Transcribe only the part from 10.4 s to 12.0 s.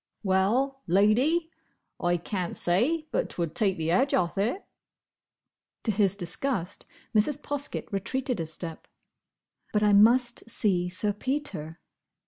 see Sir Peter."